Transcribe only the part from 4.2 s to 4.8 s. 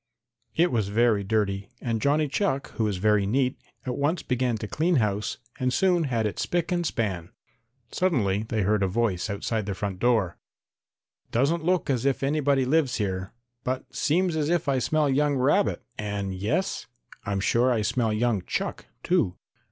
began to